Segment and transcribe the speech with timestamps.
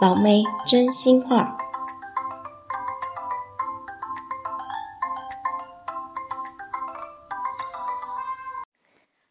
[0.00, 1.58] 老妹真心话，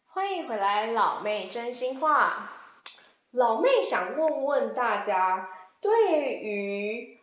[0.06, 2.52] 欢迎回来，老妹真心话。
[3.32, 5.48] 老妹想问问大家，
[5.80, 7.18] 对于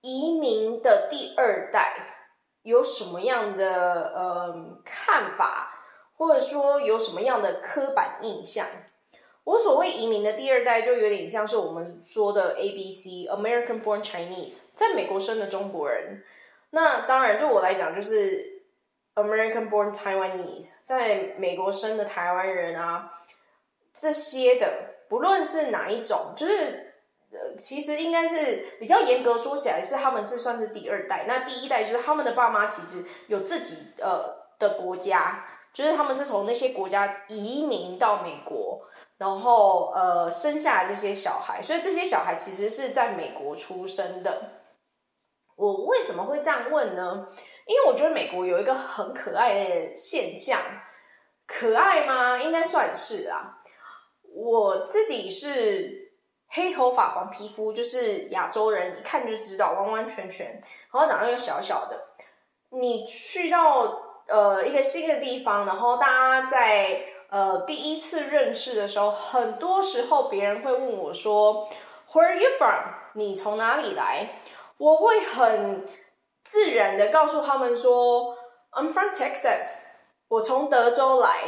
[0.00, 2.26] 移民的第二代
[2.62, 5.72] 有什么样的呃看法，
[6.16, 8.66] 或者说有什么样的刻板印象？
[9.44, 16.22] 我所谓移民的第二代，就有点像是我们说的 ABC（American Born Chinese），在美国生的中国人。
[16.70, 18.62] 那当然，对我来讲，就是
[19.14, 23.10] American Born Taiwanese，在美国生的台湾人啊，
[23.96, 24.70] 这些的，
[25.08, 26.94] 不论是哪一种，就是
[27.32, 31.24] 呃，其实应该是比较严格说起来，是他们是算是第二代。
[31.26, 38.82] 那第一代就是他们的爸妈其实有自己呃的国家，就是他们是从那些国家移民到美国。
[39.20, 44.62] 然后，呃，生下这些小孩，所以这些小孩其实是在美国出生的。
[45.56, 47.28] 我为什么会这样问呢？
[47.66, 50.58] 因为我觉得美国有一个很可爱的现象，
[51.46, 52.38] 可爱吗？
[52.38, 53.58] 应该算是啊。
[54.34, 56.14] 我自己是
[56.48, 62.00] 黑头发、黄皮肤，就是亚洲人，一看就知道，完完全全，然后长得又小小的。
[62.70, 67.02] 你去到呃一个新的地方，然后大家在。
[67.30, 71.68] 呃，第一次认识的时候，很多时候别人会问我说
[72.12, 74.40] ：“Where are you from？” 你从哪里来？
[74.78, 75.86] 我会很
[76.42, 78.36] 自然的告诉他们说
[78.72, 79.78] ：“I'm from Texas。”
[80.26, 81.42] 我从德州来，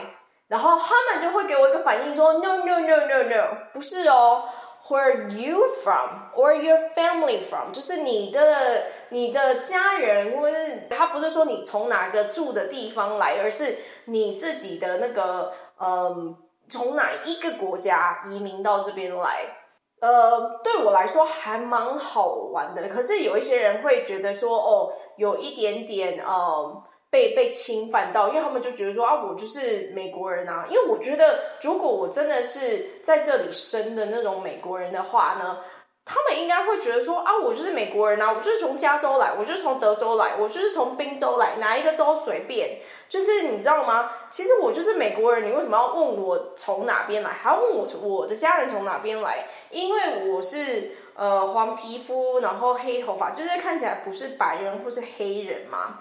[0.47, 4.45] 然后他们就会给我一个反应说：“No, no, no, no, no，不是哦。
[4.89, 6.11] ”Where are you from?
[6.37, 7.73] Or your family from？
[7.73, 15.53] 就是你的你的家人，或者是他不是说你从哪个住的地方来，而是你自己的那个。
[15.85, 16.37] 嗯，
[16.69, 19.59] 从哪一个国家移民到这边来？
[20.01, 22.89] 呃，对我来说还蛮好玩的。
[22.89, 30.67] 可是有一些人会觉得说，哦，有一点点呃被被侵犯到，因为他们就觉得说啊，我就是美国人啊。
[30.69, 35.59] 因为我觉得，如果我真的是在这里生的那种美国人的话呢，
[36.05, 42.79] 他们应该会觉得说啊，我就是美国人啊，我就是从加州来，我就是从德州来，我就是从宾州来，哪一个州随便。
[43.13, 44.11] 就是你知道吗？
[44.31, 47.31] 其实我就是美国人，你为什么要问我从哪边来？
[47.31, 49.47] 还要问我我的家人从哪边来？
[49.69, 55.99] 因为我是呃黄皮肤，然后黑头发，就是看起来不是白人或是黑人嘛。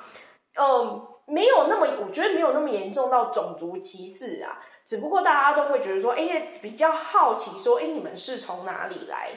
[0.56, 4.64] 呃，没有那么，我觉得没有那么严重到种族歧视啊。
[4.86, 9.32] 只不过大家都会觉得说，哎，比较好奇说，哎，你们是从哪里来？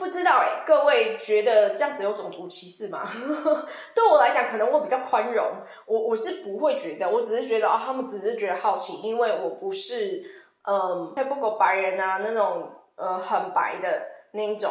[0.00, 3.06] 不知道哎，各位觉得这样子有种族歧视吗？
[3.94, 5.46] 对我来讲，可能我比较宽容，
[5.84, 10.24] 我我是不会觉得，我只是觉得啊、哦，他们只是觉得好奇，因为我不是
[10.62, 14.70] 嗯，太不够白人啊那种呃很白的那一种，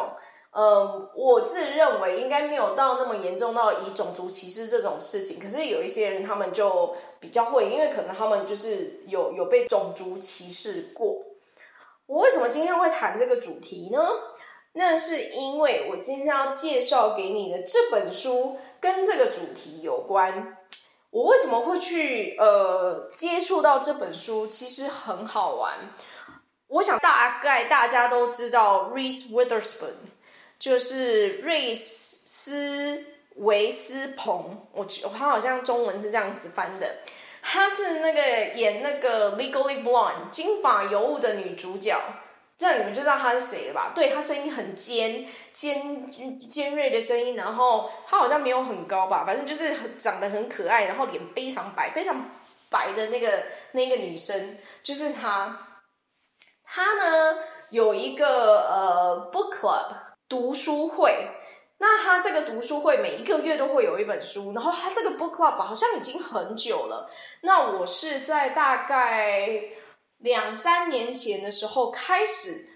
[0.50, 11.22] 嗯，我自认为应该没有到那么严重到以种族歧视这种事情，可是有一些人他们就比较会，因为可能他们就是有有被种族歧视过。
[12.06, 14.00] 我为什么今天会谈这个主题呢？
[14.72, 20.56] 那是因为我今天要介绍给你的这本书跟这个主题有关。
[21.10, 24.46] 我为什么会去呃接触到这本书？
[24.46, 25.76] 其实很好玩。
[26.68, 29.94] 我想大概大家都知道 Reese Witherspoon，
[30.56, 33.04] 就是瑞斯
[33.36, 34.68] 维斯彭。
[34.72, 36.98] 我觉得他好像中文是这样子翻的。
[37.42, 42.00] 他是那个演那个 Legally Blonde 金发尤物的女主角。
[42.60, 43.92] 这样你们就知道他是谁了吧？
[43.94, 46.06] 对，他声音很尖尖
[46.46, 52.22] 尖锐的声音，然后他好像没有很高吧，反正就是很长得很可爱，然后脸非常白，非常
[52.68, 55.58] 白的那个那个女生就是她。
[56.62, 57.38] 她呢
[57.70, 59.94] 有一个呃 book club
[60.28, 61.30] 读书会，
[61.78, 67.10] 那她这个读书会每一个月都会有一本书，然后她这个 book club 好像已经很久了。
[67.40, 69.62] 那我是在大概。
[70.20, 72.66] 两三年前的时候开始，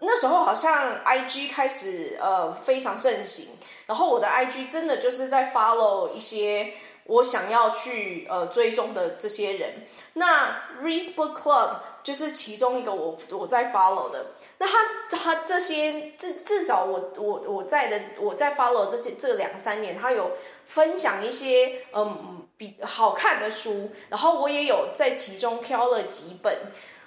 [0.00, 3.48] 那时候好像 IG 开始呃非常盛行，
[3.86, 6.72] 然后我的 IG 真的就是在 follow 一些
[7.04, 9.86] 我想要去呃追踪的这些人。
[10.14, 14.32] 那 Reese Book Club 就是其中一个我我在 follow 的。
[14.58, 20.30] 那他他这些至至少我我我在的我在 follow 这些这两三年，他有
[20.64, 22.39] 分享一些嗯。
[22.60, 26.54] 比好看的书，然后我也有在其中挑了几本，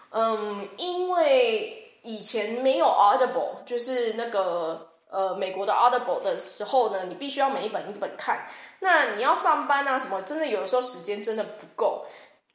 [0.10, 8.48] 嗯，因为以前没有 Audible，就是那个呃美国的 Audible 的时候呢，你必须要每一本一本看。
[8.80, 12.08] 那你要上班啊什么，真的有的时候时间真的不够，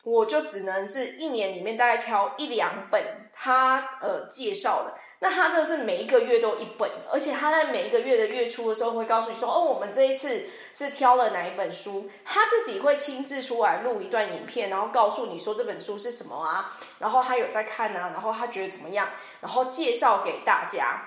[0.02, 4.94] 我就只能是一年里面大概挑一两本他呃介绍的。
[5.20, 19.08] 那他这个是每一个月都一本，而且他在每一个月的月初的时候会告诉你说，哦，我们这一次是挑了哪一本书，他自己会亲自出来录一段影片，然后告诉你说这本书是什么啊，然后他有在看啊，然后他觉得怎么样，
[19.40, 21.02] 然后介绍给大家，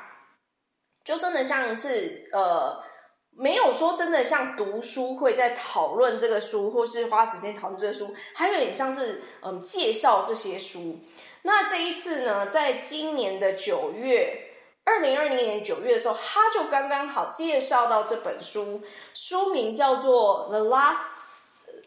[1.06, 2.84] 就真的像是呃，
[3.31, 11.00] 没有说真的像读书会在讨论这个书，或是花时间讨论这个书，还有点像是嗯、介绍这些书。
[11.44, 14.50] 那这一次呢，在今年的九月，
[14.84, 18.84] 二零二零年九月的时候，他就刚刚好介绍到这本书，
[19.14, 20.98] 书名叫做《The Last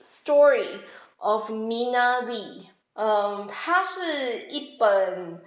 [0.03, 0.81] Story
[1.19, 2.63] of Mina Lee》。
[2.95, 5.43] 嗯，它是一本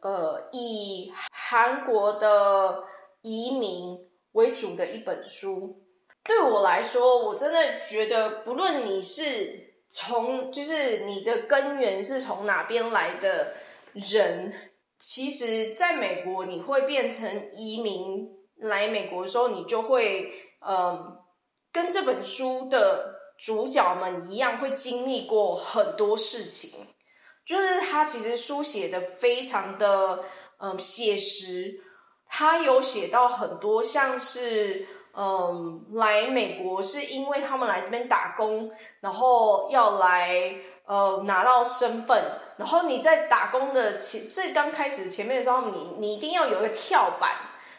[0.00, 2.84] 呃以韩国的
[3.22, 3.98] 移民
[4.32, 5.82] 为主的一本书。
[6.24, 9.67] 对我来说，我真的觉得，不论你是。
[9.90, 13.54] 从就是你的根源是从哪边来的
[13.94, 14.52] 人，
[14.98, 20.30] 其实在美国你会变成移民来美国的时候，你就会
[20.60, 21.16] 嗯，
[21.72, 26.86] 跟这本书的主角们一样，会经历过很多事情。
[27.46, 30.22] 就是他其实书写的非常的
[30.60, 31.80] 嗯写实，
[32.28, 34.86] 他有写到很多像是。
[35.20, 38.70] 嗯，来美国是因为他们来这边打工，
[39.00, 40.54] 然后要来
[40.86, 42.22] 呃拿到身份，
[42.56, 47.32] 然后你在打工的前最刚开始前面的时候，你你一定要有一个跳板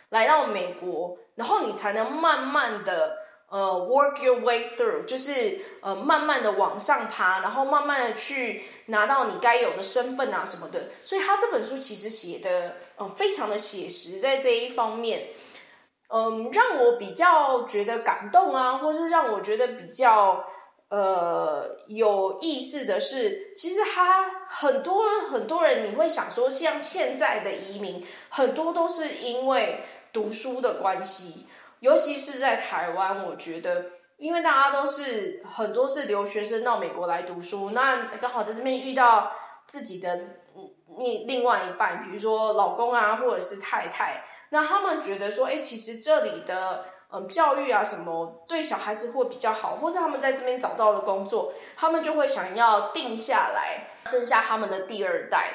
[0.10, 10.90] 来到美国，然后你才能慢慢的呃 work your way through，就是呃慢慢的往上爬，然后慢慢的去拿到你该有的身份啊什么的。
[11.06, 15.28] 所以他这本书其实写的呃非常的写实，在这一方面。
[16.12, 20.44] 嗯，让我比较觉得感动啊，或是让我觉得比较
[20.90, 31.46] 呃有意思的是，其实他很多很多人，你会想说，像现在的移民，很多都是因为读书的关系，
[31.80, 33.86] 尤其是在台湾，我觉得，
[34.18, 39.32] 因为大家都是很多是留学生到美国来读书，那刚好在这边遇到
[39.68, 40.20] 自己的
[40.98, 44.24] 另另外一半，比如说老公啊，或者是太太。
[44.52, 55.54] 那他们觉得说，哎，其实这里的嗯教育啊什么，对小孩子会比较好，或者他们在这边找到了工作，他们就会想要定下来，生下他们的第二代。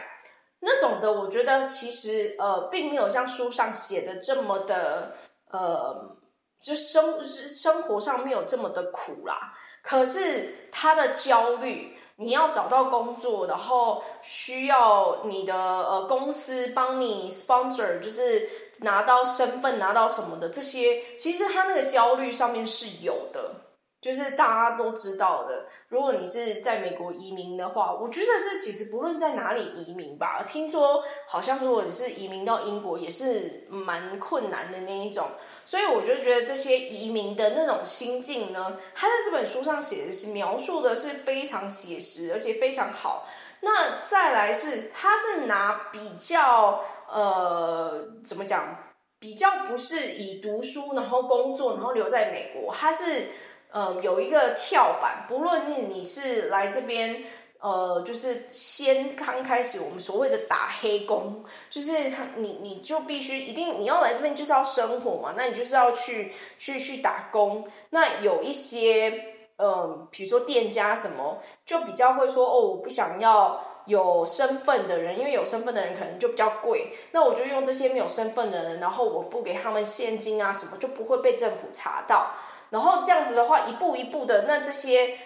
[0.61, 5.17] 那种的，我觉得其实呃，并没有像书上写的这么的
[5.51, 6.17] 呃，
[6.63, 9.55] 就生生活上没有这么的苦啦。
[9.83, 18.49] 可是他的焦虑，你要找到工作，然后需要你的呃公司帮你 sponsor，就是。
[18.79, 23.55] 拿到身份，拿到什么的这些，其实他那个焦虑上面是有的，
[24.01, 25.67] 就是大家都知道的。
[25.89, 35.29] 如果你是在美国移民的话，我觉得是其实不论在哪里移民吧，听说好像如果你是移民到英国也是蛮困难的那一种。
[35.67, 43.27] 所以我就觉得这些移民的那种心境呢，他在这本书上写的是描述的是非常写实，而且非常好。
[43.61, 46.85] 那再来是，他是拿比较。
[47.15, 48.77] 呃，怎么讲？
[49.21, 52.75] 比较不是以读书，然后工作，然后留在美国。
[52.75, 53.29] 他是
[53.71, 57.25] 呃有一个跳板，不论你你是来这边，
[57.61, 67.67] 呃，就是先刚开始我们所谓的打黑工，就是他你你就必须一定你要来这边就是要生活嘛，那你就是要去去去打工。
[67.91, 69.25] 那有一些
[69.57, 73.71] 呃，比如说店家什么，就比较会说哦，我不想要。
[73.87, 82.31] 有身份的人，因为有身份的人可能就比较贵，那我就用这些没有身份的人，然后我付给他们现金啊什么，就不会被政府查到。
[82.71, 85.19] 然后这样子的话，一步一步的，那这些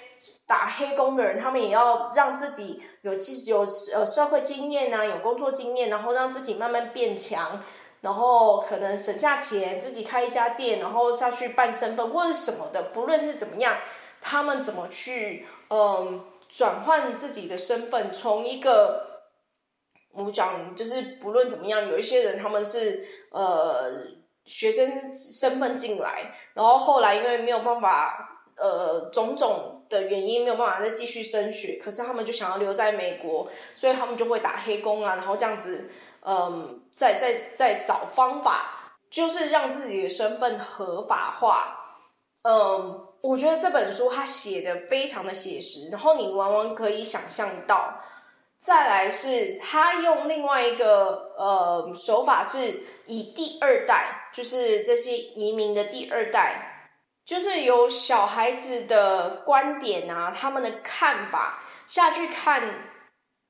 [0.47, 3.13] 打黑工的人，他们也要让自己有
[3.47, 7.63] 有呃社会经验啊，有工作经验，然后让自己慢慢变强，
[8.01, 13.77] 然后可能省下钱，自己开一家店，然后下去办身份或者什么的，不论是怎么样，
[14.21, 16.25] 他们怎么去嗯。
[16.49, 19.23] 转换自己的身份，从一个
[20.13, 23.93] 我讲就是不论怎么样，有一些人他们是呃
[24.47, 35.91] 学生身份进来，然后后来因为没有办法呃种种的原因没有办法再继续升学，可是他们就想要留在美国，所以他们就会打黑工啊，然后这样子
[36.23, 41.97] 嗯再再再找方法，就是让自己的身份合法化，
[42.43, 43.05] 嗯。
[43.21, 48.01] 我觉得这本书它写的非常的写实，然后你往往可以想象到。
[48.61, 56.91] 再来是他用另外一个呃手法，是以第二代，就是这些移民的第二代，
[57.25, 62.91] 就是有小孩子的观点啊，他们的看法下去看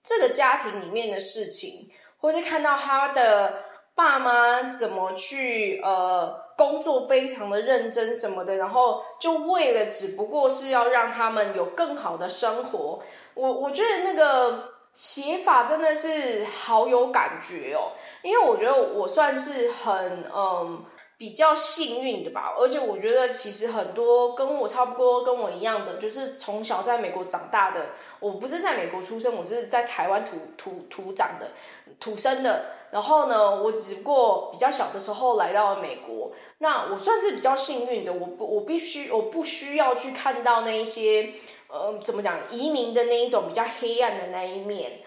[0.04, 12.98] 这个家庭里面的事情，或是看到他的爸妈怎么去呃工作非常的认真什么的，然后就为了只不过是要让他们有更好的生活。
[13.34, 20.84] 我我觉得那个写法真的是好有感觉哦，因为我觉得我算是很嗯。
[21.18, 27.86] 比较幸运的吧，而且我觉得其实很多跟我差不多、跟我一样的，就是从小在美国长大的。
[28.20, 31.50] 我不是在美国出生，我是在台湾土土土长的、
[31.98, 32.66] 土生的。
[32.92, 36.30] 然后呢，我只不过比较小的时候来到了美国。
[36.58, 41.32] 那我算是比较幸运的，我不我必须我不需要去看到那一些
[41.68, 45.00] 呃怎么讲移民的那一种比较黑暗的那一面。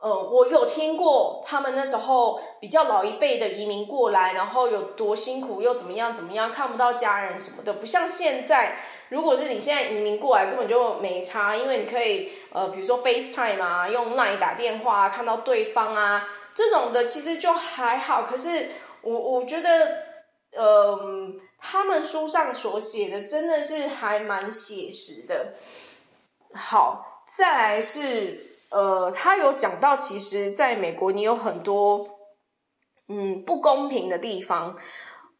[0.00, 8.78] 呃，我有听过他们那时候比较老一辈的移民过来，然后有多辛苦，又怎么样怎么样，看不到家人什么的，不像现在。
[9.10, 18.22] 如果是你现在移民过来，根本就没差，因为你可以呃，比如说 FaceTime 啊，用 Line 打电话啊，看到对方啊，这种的其实就还好。
[18.22, 18.68] 可是
[19.02, 19.68] 我我觉得，
[20.56, 20.98] 呃，
[21.58, 25.54] 他们书上所写的真的是还蛮写实的。
[26.54, 28.46] 好，再来是。
[28.70, 32.06] 呃，他有讲到，其实在美国你有很多
[33.08, 34.76] 嗯不公平的地方。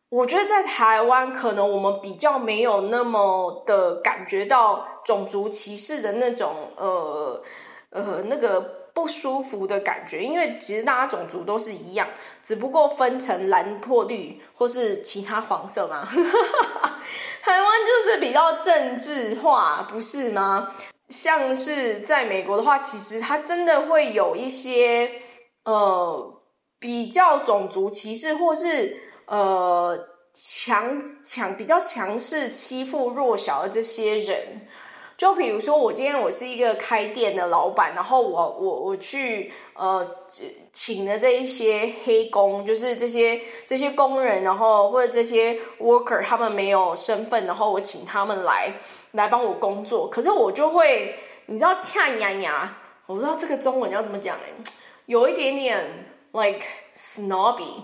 [0.09, 7.41] 我觉得在台湾可能我们比较没有那么的感觉到种族歧视的那种呃
[7.91, 8.61] 呃那个
[8.93, 12.09] 不舒服的感觉，因为其实大家种族都是一样，
[12.43, 16.05] 只不过分成蓝或绿或是其他黄色嘛。
[17.43, 20.73] 台湾就是比较政治化，不是吗？
[21.11, 25.11] 像是在美国的话，其实他真的会有一些
[25.65, 26.41] 呃
[26.79, 29.99] 比较种族歧视，或是呃
[30.33, 34.69] 强强比较强势欺负弱小的这些人。
[35.21, 40.11] 就比如说，我今天我是一个开店的老板，然后我我我去呃
[40.73, 48.73] 请的这一些黑工，就是这些这些工人，然后或者这些 worker，他们没有身份，然后我请他们来。
[49.13, 51.15] 来帮我工作，可是我就会，
[51.47, 54.49] 你知道，恰牙牙，我不知道这个中文要怎么讲哎，
[55.07, 55.85] 有一点点
[56.33, 57.83] like snobby，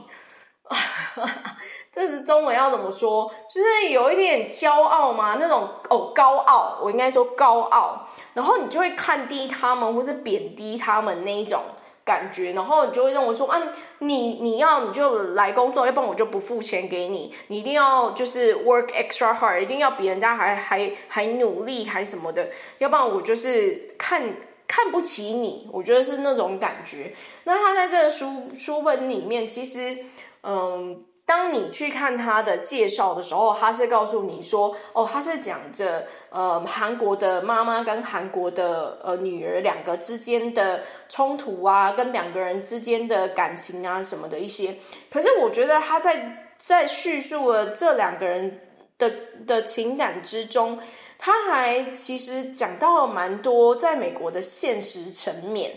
[1.97, 3.29] 这是中文要怎么说？
[3.49, 5.39] 就是有一点骄傲吗？
[5.41, 11.63] 那种哦，高傲，我应该说高傲，然后你就会看低他们，或是贬低他们那一种。
[12.05, 13.61] 感觉，然后你就会认为说啊，
[13.99, 17.35] 你你要你就来工作，要不然我就不付钱给你。
[17.49, 22.49] 你一定要就是 work extra hard，一定要比人家还还还努力还什么的，
[22.79, 24.37] 要不然我就是看
[24.69, 25.69] 看不起你。
[25.73, 27.13] 我觉得是那种感觉。
[27.43, 30.05] 那他在这个书书本里面，其实
[30.45, 31.05] 嗯。
[31.27, 44.77] 当你去看他的介绍的时候，他是告诉你说，哦，他是讲着呃韩国的妈妈跟韩国的呃女儿两个之间的冲突啊，跟两个人之间的感情啊什么的一些。
[45.11, 48.61] 可是我觉得他在在叙述了这两个人
[48.97, 49.13] 的
[49.45, 50.79] 的情感之中，
[51.19, 55.73] 他还其实讲到了蛮多在美国的现实层面。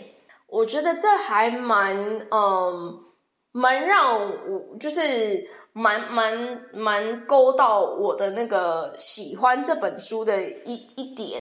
[0.46, 3.00] 我觉得这还蛮嗯。
[3.52, 11.40] 蛮让我就是蛮蛮蛮勾到我的那个喜欢这本书的一一点。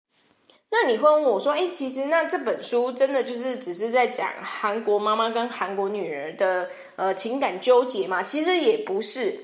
[0.70, 9.34] 那你会问我说：“诶，其实那这本书真的就是只是在讲韩国妈妈跟韩国女儿的呃情感纠结吗？”其实也不是。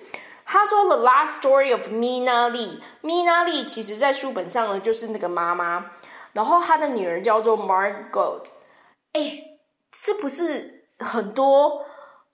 [0.44, 5.90] 他说：“The last story of Mina Lee，Mina Lee 其实在书本上呢就是那个妈妈，
[6.34, 8.44] 然后她的女儿叫做 Margot。
[9.14, 9.58] 诶，
[9.94, 11.82] 是不是很多？”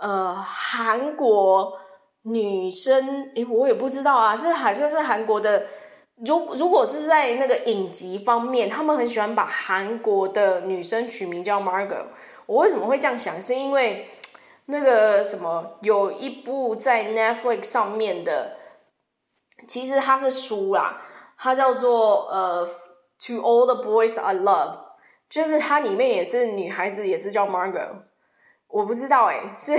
[0.01, 1.79] 呃，韩国
[2.23, 5.67] 女生，诶，我也不知道啊，是好像是韩国的。
[6.27, 12.05] 如如果是在那个影集方面，他们很喜欢把韩国的女生取名叫 Margot。
[12.45, 13.41] 我为什么会这样想？
[13.41, 14.09] 是因为
[14.67, 18.57] 那个什么，有一部在 Netflix 上面的，
[19.67, 21.01] 其实它是书啦，
[21.39, 22.67] 它叫做呃
[23.27, 24.79] ，To All the Boys I Love，
[25.31, 28.10] 就是它里面也是女孩子，也是叫 Margot。
[28.73, 29.73] 我不知道哎，是，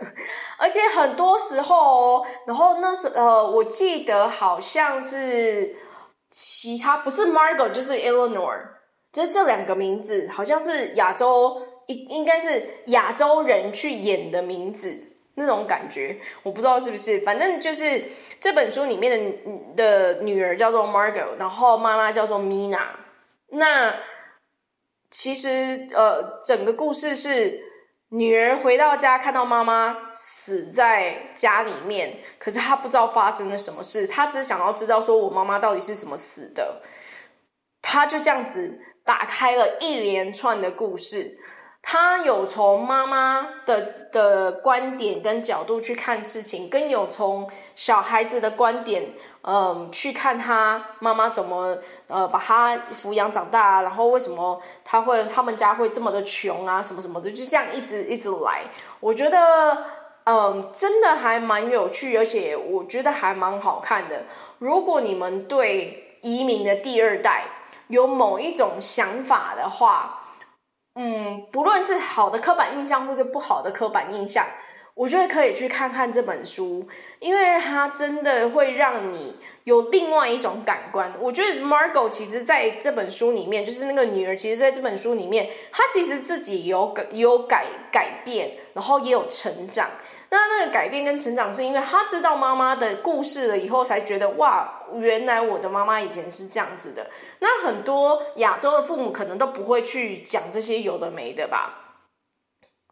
[0.60, 5.74] 而且很多时候，然后那时呃，我记得好像是
[6.30, 8.58] 其他不是 Margot 就是 Eleanor，
[9.10, 14.94] 就是这两个名字好像是亚洲应应该是亚洲人去演的名字
[15.36, 18.04] 那种感觉，我不知道是不是，反正就是
[18.38, 19.10] 这本书里面
[19.74, 22.88] 的的女儿叫做 Margot，然后妈妈叫做 Mina。
[23.48, 23.94] 那
[25.10, 27.72] 其实呃，整个故事是。
[28.10, 36.82] 女儿回到家，看到妈妈死在家里面，可是她不知道发生了什么事，她只想要知道说我妈妈到底是什么死的。
[37.82, 41.36] 她就这样子打开了一连串的故事，
[41.88, 49.12] 他有从妈妈的的观点跟角度去看事情，跟有从小孩子的观点，
[49.42, 51.78] 嗯，去看他妈妈怎么
[52.08, 58.62] 呃把他抚养长大，然后为什么他会他们家会这么的穷啊，什么什么的，就这样一直一直来。
[58.98, 59.84] 我觉得
[60.24, 64.24] 嗯，真的还蛮有趣，而且我觉得还蛮好看的。
[64.58, 67.44] 如果你们对移民的第二代
[67.86, 70.25] 有某一种想法的话，
[70.98, 74.46] 嗯，不论是好的刻板印象或是不好的刻板印象，
[74.94, 76.88] 我觉得可以去看看这本书，
[77.20, 81.12] 因为它真的会让你有另外一种感官。
[81.20, 89.90] 我觉得 Margot 其实在这本书里面，就是那个女儿，其实在这本书里面，她其实自己有改有改改变，然后也有成长。
[90.28, 97.06] 那那个改变跟成长，是因为他知道妈妈的故事了以后，才觉得哇，原来我的妈妈以前是这样子的。
[97.38, 101.94] 那很多亚洲的父母可能都不会去讲这些有的没的吧？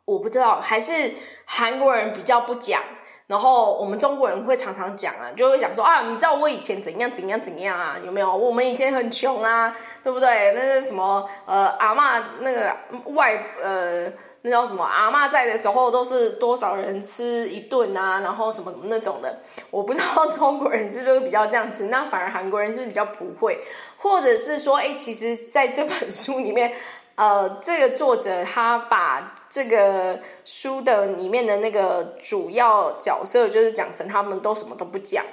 [0.04, 1.12] 我不知道，还是
[1.44, 2.80] 韩国人比较不讲，
[3.26, 7.96] 然后我们中国人会常常讲啊，就会讲说啊，你知道我以前怎样怎样怎样啊？
[8.04, 8.32] 有没有？
[8.32, 10.52] 我们以前很穷啊，对不对？
[10.54, 11.28] 那是什么？
[11.46, 12.76] 呃，阿嬷那个
[13.06, 14.12] 外呃。
[14.46, 14.84] 那叫什么？
[14.84, 18.20] 阿嬷在的时候都是多少人吃一顿啊？
[18.20, 19.38] 然后什么什么那种的，
[19.70, 23.58] 我不知道中国人是不是比较这样子，那反而韩国人就是比较不会，
[23.96, 26.74] 或者是说，哎，其实在这本书里面，
[27.14, 35.24] 呃，这个作者他把这个书的里面的那个主要角色，就是讲成他们都什么都不讲。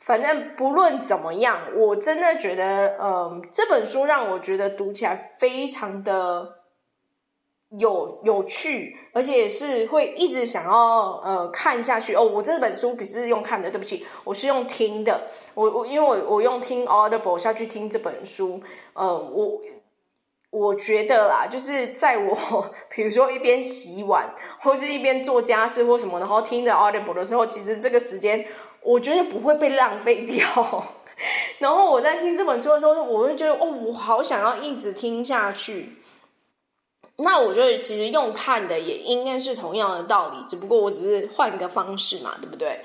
[0.00, 6.61] 反正不论怎么样，我真的觉得，嗯、呃，这本书让我觉得读起来非常的。
[7.78, 12.22] 有有趣，而且是会一直想要呃看下去哦。
[12.22, 15.28] 我这本书不是用看的，对不起，我是用听的。
[15.54, 18.62] 我我因为我我用听 Audible 下去听这本书，
[18.92, 19.60] 呃，我
[20.50, 28.44] 我觉得啦，就是在我比如说一边洗碗或是一边做家事或什么，然后听着 Audible 的时候，其实这个时间
[28.82, 30.44] 我觉得不会被浪费掉。
[31.58, 35.96] 然后我在听这本书的时候，我会觉得哦，我好想要一直听下去。
[37.16, 42.80] 那我觉得其实用看的也应该是同样的道理，只不过我只是换个方式嘛，对不对？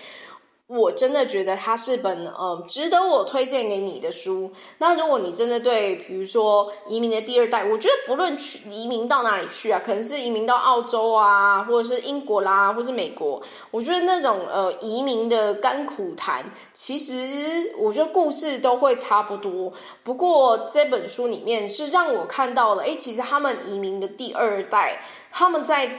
[0.68, 4.52] 我真的觉得它是本呃值得我推荐给你的书。
[4.80, 19.72] 那如果你真的对，比如说移民的第二代，我觉得不论去移民到哪里去啊，可能是移民到澳洲啊，或者是英国啦，或是美国，我觉得那种呃移民的甘苦谈，其实我觉得故事都会差不多。
[20.04, 25.02] 不过这本书里面是让我看到了，诶，其实他们移民的第二代，
[25.32, 25.90] 他们在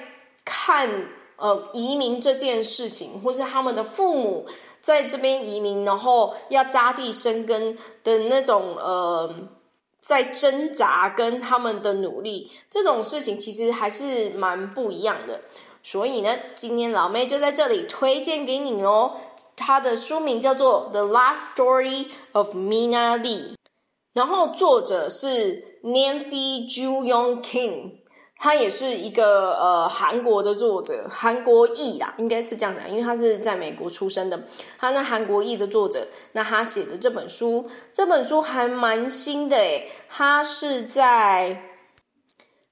[0.45, 1.07] 看。
[1.39, 4.47] 呃，移民这件事情，或是他们的父母
[4.81, 9.33] 在这边移民，然后要扎地生根的那种呃，
[10.01, 15.43] 在挣扎跟他们的努力，这种事情其实还是蛮不一样的。
[15.83, 19.13] 所以呢，今天老妹就在这里推荐给你哦。
[19.57, 23.53] 它的书名叫做《The Last Story of Mina Lee》，
[24.15, 27.98] 然后作者是 Nancy Ju Young King。
[28.41, 34.41] 他也是一个呃韩国的作者，韩国裔啦，应该是这样的，因为他是在美国出生的。
[34.79, 41.63] 他那韩国裔的作者，那他写的这本书，这本书还蛮新的诶，他是在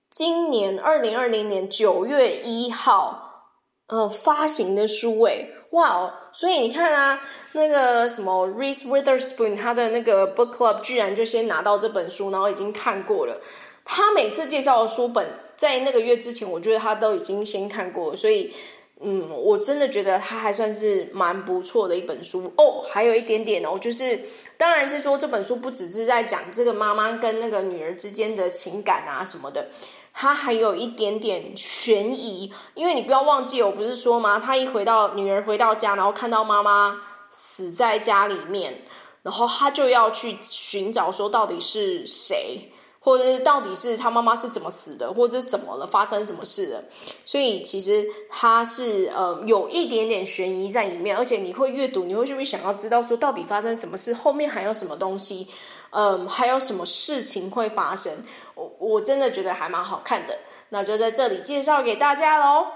[0.09, 3.51] 今年二零二零年九月一号
[3.89, 6.13] 呃发行的书诶，哇哦！
[6.33, 7.21] 所以你看啊，
[7.53, 13.41] 那个什么 Reese Witherspoon 他的那个 Book Club 居然就先拿到这本书，然后已经看过了。
[13.85, 15.27] 他每次介绍的书本。
[15.57, 18.53] 在那个月之前，我觉得他都已经先看过，所以，
[19.01, 22.85] 嗯，我真的觉得他还算是蛮不错的一本书哦。
[22.91, 24.21] 还有一点点哦，就是，
[24.57, 29.69] 当然是说这本书不只是在讲这个妈妈跟那个女儿之间的情感啊什么的，
[30.13, 32.53] 它还有一点点悬疑。
[32.75, 34.39] 因为你不要忘记，我不是说吗？
[34.39, 38.83] 他一回到女儿回到家，然后看到妈妈死在家里面，
[39.23, 42.73] 然后他就要去寻找说到底是谁。
[43.07, 46.83] 或者是到底是他妈妈是怎么死的，或者是怎么了，发生什么事了？
[47.25, 55.47] 所以其实他是呃有一点点悬疑在里面，而且你会阅读，你会就会想要知道说到底发生什么事，后面还有什么东西，
[55.91, 58.13] 嗯、还有什么事情会发生？
[58.57, 60.37] 我我真的觉得还蛮好看的，
[60.71, 62.67] 那就在这里介绍给大家喽。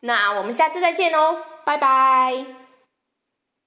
[0.00, 2.57] 那我们下次再见哦，拜拜。